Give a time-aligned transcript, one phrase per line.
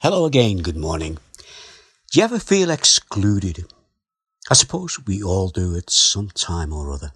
[0.00, 1.18] Hello again, good morning.
[2.12, 3.64] Do you ever feel excluded?
[4.48, 7.10] I suppose we all do at some time or other.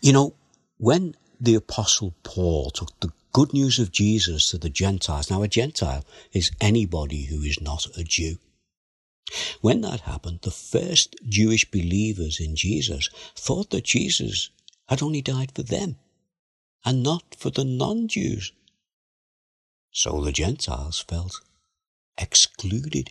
[0.00, 0.34] You know,
[0.78, 5.48] when the Apostle Paul took the good news of Jesus to the Gentiles, now a
[5.48, 8.38] Gentile is anybody who is not a Jew.
[9.60, 14.50] When that happened, the first Jewish believers in Jesus thought that Jesus
[14.88, 15.98] had only died for them
[16.84, 18.50] and not for the non-Jews.
[19.94, 21.40] So the Gentiles felt
[22.16, 23.10] excluded.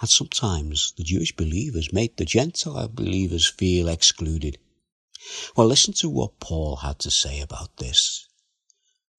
[0.00, 4.58] And sometimes the Jewish believers made the Gentile believers feel excluded.
[5.56, 8.28] Well, listen to what Paul had to say about this.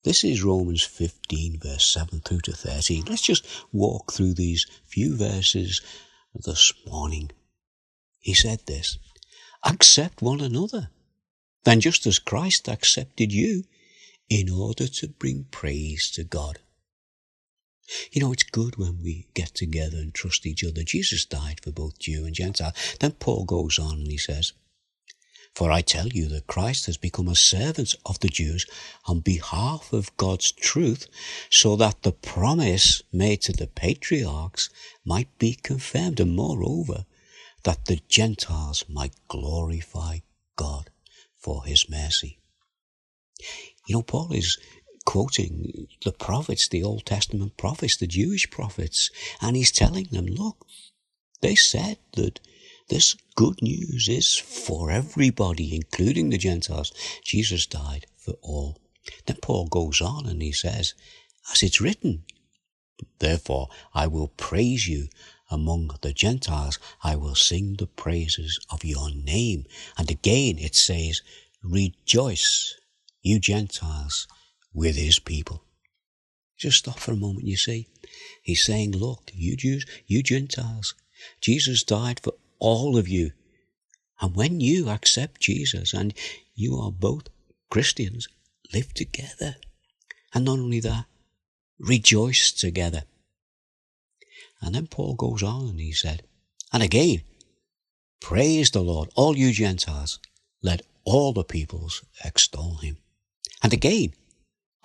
[0.03, 3.03] This is Romans 15 verse 7 through to 13.
[3.09, 5.81] Let's just walk through these few verses
[6.34, 7.31] this morning.
[8.22, 8.98] He said this,
[9.66, 10.89] accept one another,
[11.66, 13.66] then just as Christ accepted you
[14.30, 16.59] in order to bring praise to God.
[18.11, 20.84] You know, it's good when we get together and trust each other.
[20.84, 22.73] Jesus died for both Jew and Gentile.
[23.00, 24.53] Then Paul goes on and he says,
[25.55, 28.66] For I tell you that Christ has become a servant of the Jews
[29.05, 31.08] on behalf of God's truth,
[31.49, 34.69] so that the promise made to the patriarchs
[35.03, 37.05] might be confirmed, and moreover,
[37.64, 40.19] that the Gentiles might glorify
[40.55, 40.89] God
[41.38, 42.39] for his mercy.
[43.88, 44.58] You know, Paul is
[45.09, 49.09] quoting the prophets, the Old Testament prophets, the Jewish prophets,
[49.41, 50.67] and he's telling them, look,
[51.41, 52.39] they said that
[52.89, 56.93] this good news is for everybody, including the Gentiles.
[57.25, 58.77] Jesus died for all.
[59.25, 60.93] Then Paul goes on and he says,
[61.52, 62.23] as it's written,
[63.17, 65.07] therefore I will praise you
[65.49, 66.77] among the Gentiles.
[67.03, 69.65] I will sing the praises of your name.
[69.97, 71.23] And again it says,
[71.63, 72.75] rejoice,
[73.23, 74.27] you Gentiles,
[74.73, 75.64] with his people.
[76.58, 77.88] Just stop for a moment, you see.
[78.44, 80.94] He's saying, look, you Jews, you Gentiles,
[81.42, 83.31] Jesus died for all of you.
[84.22, 86.14] And when you accept Jesus and
[86.54, 87.30] you are both
[87.70, 88.27] Christians,
[88.73, 89.55] live together.
[90.33, 91.05] And not only that,
[91.80, 93.04] rejoice together.
[94.61, 96.23] And then Paul goes on and he said,
[96.73, 97.22] and again,
[98.20, 100.20] praise the Lord, all you Gentiles,
[100.61, 102.98] let all the peoples extol him.
[103.64, 104.14] And again,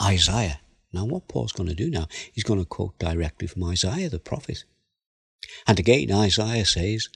[0.01, 0.61] Isaiah.
[0.93, 4.19] Now, what Paul's going to do now, he's going to quote directly from Isaiah the
[4.19, 4.65] prophet.
[5.67, 7.09] And again, Isaiah says,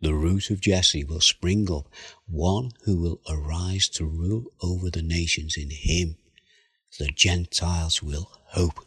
[0.00, 1.88] The root of Jesse will spring up,
[2.26, 5.56] one who will arise to rule over the nations.
[5.56, 6.16] In him,
[6.98, 8.84] the Gentiles will hope.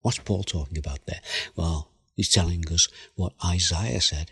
[0.00, 1.20] What's Paul talking about there?
[1.54, 4.30] Well, he's telling us what Isaiah said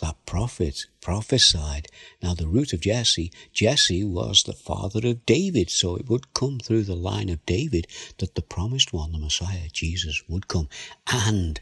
[0.00, 1.88] that prophet prophesied.
[2.22, 6.58] Now, the root of Jesse, Jesse was the father of David, so it would come
[6.58, 7.86] through the line of David
[8.18, 10.68] that the promised one, the Messiah, Jesus, would come.
[11.10, 11.60] And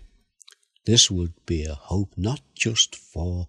[0.85, 3.49] this would be a hope not just for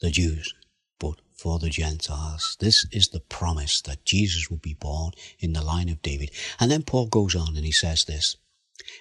[0.00, 0.54] the Jews,
[0.98, 2.56] but for the Gentiles.
[2.60, 6.30] This is the promise that Jesus would be born in the line of David.
[6.60, 8.36] And then Paul goes on and he says this.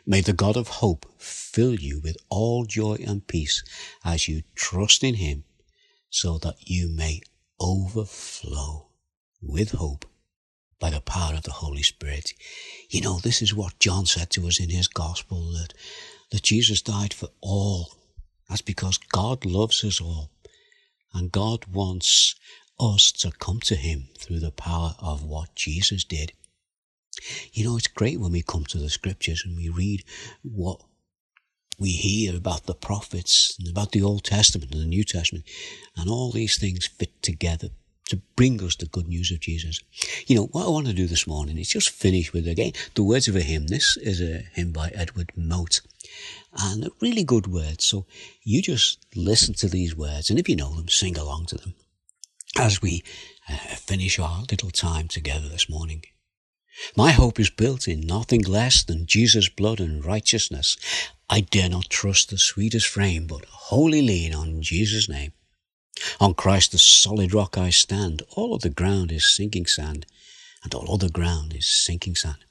[0.05, 3.63] May the God of hope fill you with all joy and peace
[4.03, 5.43] as you trust in him
[6.09, 7.21] so that you may
[7.59, 8.89] overflow
[9.41, 10.05] with hope
[10.79, 12.33] by the power of the Holy Spirit.
[12.89, 15.73] You know, this is what John said to us in his gospel that,
[16.31, 17.93] that Jesus died for all.
[18.49, 20.31] That's because God loves us all
[21.13, 22.35] and God wants
[22.79, 26.33] us to come to him through the power of what Jesus did.
[27.53, 30.03] You know, it's great when we come to the scriptures and we read
[30.44, 30.81] what
[31.77, 35.45] we hear about the prophets and about the Old Testament and the New Testament,
[35.97, 37.69] and all these things fit together
[38.09, 39.79] to bring us the good news of Jesus.
[40.27, 43.03] You know, what I want to do this morning is just finish with, again, the
[43.03, 43.67] words of a hymn.
[43.67, 45.81] This is a hymn by Edward Mote,
[46.61, 47.81] and really good word.
[47.81, 48.05] So
[48.44, 51.73] you just listen to these words, and if you know them, sing along to them
[52.59, 53.03] as we
[53.50, 56.03] uh, finish our little time together this morning.
[56.95, 60.77] My hope is built in nothing less than Jesus' blood and righteousness.
[61.29, 65.33] I dare not trust the sweetest frame, but wholly lean on Jesus' name.
[66.19, 68.23] On Christ the solid rock I stand.
[68.31, 70.06] All other ground is sinking sand,
[70.63, 72.45] and all other ground is sinking sand.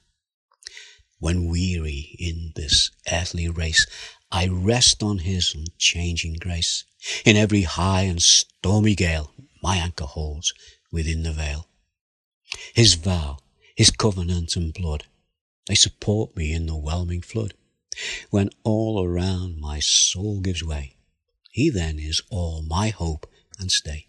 [1.19, 3.85] When weary in this earthly race,
[4.31, 6.85] I rest on his unchanging grace.
[7.25, 10.53] In every high and stormy gale, my anchor holds
[10.91, 11.67] within the veil.
[12.73, 13.37] His vow
[13.75, 15.05] his covenant and blood.
[15.67, 17.53] They support me in the whelming flood.
[18.29, 20.95] When all around my soul gives way,
[21.51, 23.29] he then is all my hope
[23.59, 24.07] and stay.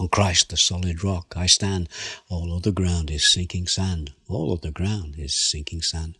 [0.00, 1.88] On Christ the solid rock I stand,
[2.28, 6.16] all other ground is sinking sand, all other ground is sinking sand.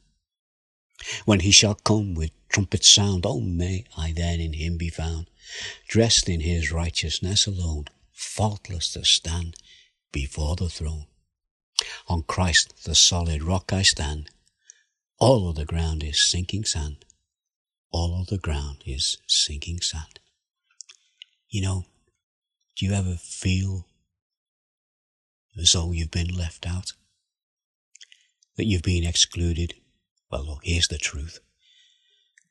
[1.24, 5.30] When he shall come with trumpet sound, oh, may I then in him be found,
[5.86, 9.56] dressed in his righteousness alone, faultless to stand
[10.12, 11.06] before the throne.
[12.08, 14.30] On Christ the solid rock I stand.
[15.18, 17.04] All of the ground is sinking sand.
[17.90, 20.20] All of the ground is sinking sand.
[21.48, 21.86] You know,
[22.76, 23.86] do you ever feel
[25.58, 26.92] as though you've been left out?
[28.56, 29.74] That you've been excluded?
[30.30, 31.40] Well, look, here's the truth.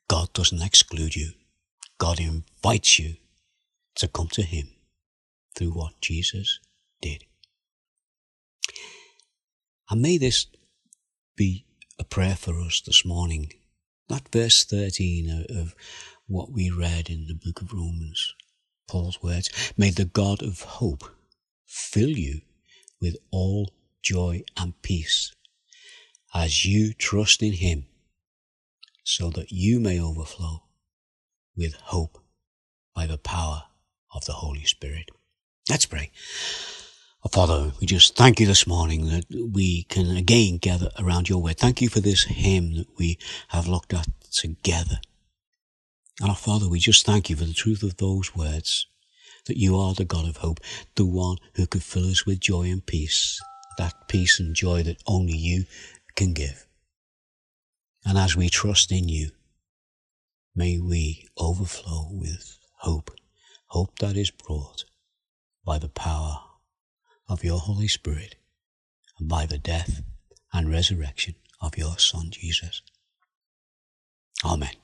[0.08, 1.32] God doesn't exclude you.
[1.98, 3.16] God invites you
[3.96, 4.68] to come to Him
[5.54, 6.60] through what Jesus
[7.00, 7.24] did.
[9.90, 10.46] And may this
[11.36, 11.64] be
[11.98, 13.52] a prayer for us this morning.
[14.08, 15.74] That verse 13 of
[16.26, 18.34] what we read in the book of Romans,
[18.88, 21.04] Paul's words, may the God of hope
[21.66, 22.42] fill you
[23.00, 25.32] with all joy and peace
[26.34, 27.86] as you trust in him
[29.04, 30.64] so that you may overflow
[31.56, 32.18] with hope
[32.94, 33.64] by the power
[34.14, 35.10] of the Holy Spirit.
[35.68, 36.10] Let's pray.
[37.24, 41.42] Oh, Father, we just thank you this morning that we can again gather around your
[41.42, 41.58] word.
[41.58, 43.18] Thank you for this hymn that we
[43.48, 45.00] have looked at together.
[46.20, 48.86] And our Father, we just thank you for the truth of those words,
[49.46, 50.60] that you are the God of hope,
[50.94, 53.40] the one who could fill us with joy and peace,
[53.78, 55.64] that peace and joy that only you
[56.14, 56.68] can give.
[58.06, 59.30] And as we trust in you,
[60.54, 63.10] may we overflow with hope,
[63.66, 64.84] hope that is brought
[65.64, 66.42] by the power
[67.28, 68.36] of your Holy Spirit
[69.18, 70.02] and by the death
[70.52, 72.82] and resurrection of your Son Jesus.
[74.44, 74.74] Amen.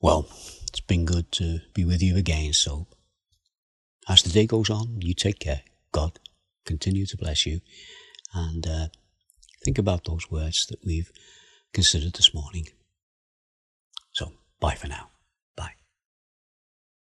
[0.00, 0.26] Well,
[0.68, 2.86] it's been good to be with you again, so
[4.08, 5.62] as the day goes on, you take care.
[5.92, 6.18] God
[6.66, 7.60] continue to bless you
[8.34, 8.88] and uh,
[9.64, 11.10] think about those words that we've
[11.72, 12.68] considered this morning.
[14.12, 15.13] So, bye for now.